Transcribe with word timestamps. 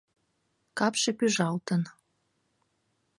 Капше 0.77 1.11
пӱжалтын. 1.17 1.81